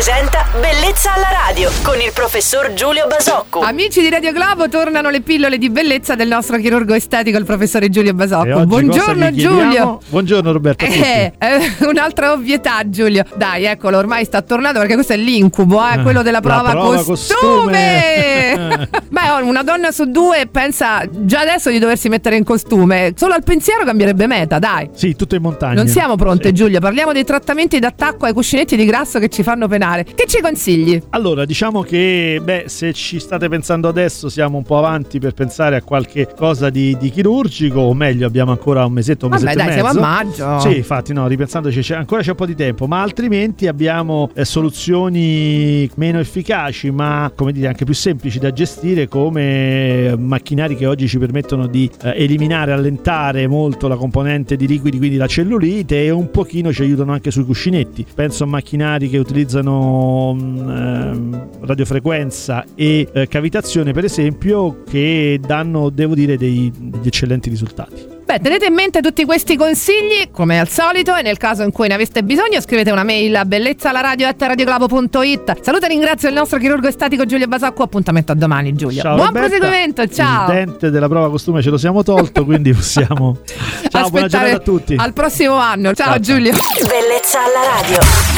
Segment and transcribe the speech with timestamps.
[0.00, 3.60] presenta Bellezza alla radio con il professor Giulio Basocco.
[3.60, 7.88] Amici di Radio Globo, tornano le pillole di bellezza del nostro chirurgo estetico, il professore
[7.88, 8.66] Giulio Basocco.
[8.66, 9.30] Buongiorno?
[9.30, 10.00] Giulio.
[10.08, 10.84] Buongiorno Roberto.
[10.84, 16.02] Eh, eh, un'altra ovvietà Giulio Dai eccolo ormai sta tornando perché questo è l'incubo eh,
[16.02, 18.88] Quello della la prova, prova costume, costume.
[19.08, 23.34] Beh oh, una donna su due pensa già adesso di doversi mettere in costume Solo
[23.34, 25.74] al pensiero cambierebbe meta dai Sì, tutto in montagna.
[25.74, 26.54] non siamo pronte Sì.
[26.54, 30.39] Giulio Parliamo dei trattamenti d'attacco ai cuscinetti di grasso che ci fanno penare Che ci
[30.40, 31.00] consigli?
[31.10, 35.76] Allora, diciamo che beh, se ci state pensando adesso siamo un po' avanti per pensare
[35.76, 39.64] a qualche cosa di, di chirurgico, o meglio, abbiamo ancora un mesetto, un Vabbè mesetto
[39.64, 40.46] dai e siamo a mezzo.
[40.46, 44.30] maggio Sì, infatti, no, ripensandoci c'è, ancora c'è un po' di tempo, ma altrimenti abbiamo
[44.34, 50.76] eh, soluzioni meno efficaci, ma come dire anche più semplici da gestire, come eh, macchinari
[50.76, 55.26] che oggi ci permettono di eh, eliminare, allentare molto la componente di liquidi, quindi la
[55.26, 58.06] cellulite, e un pochino ci aiutano anche sui cuscinetti.
[58.14, 66.14] Penso a macchinari che utilizzano ehm, radiofrequenza e eh, cavitazione, per esempio, che danno, devo
[66.14, 68.18] dire, dei- degli eccellenti risultati.
[68.30, 71.88] Beh, tenete in mente tutti questi consigli, come al solito, e nel caso in cui
[71.88, 75.62] ne aveste bisogno scrivete una mail a bellezzalaradio.it.
[75.62, 77.82] Saluto e ringrazio il nostro chirurgo estatico Giulio Basacco.
[77.82, 79.02] Appuntamento a domani, Giulio.
[79.02, 79.48] Ciao, Buon Roberta.
[79.48, 80.48] proseguimento, ciao.
[80.48, 83.38] Il dente della prova costume ce lo siamo tolto, quindi possiamo.
[83.90, 84.94] Ciao, buona Aspettare giornata a tutti.
[84.96, 85.92] Al prossimo anno.
[85.94, 86.20] Ciao, ciao.
[86.20, 86.52] Giulio.
[86.52, 88.29] Bellezza alla radio.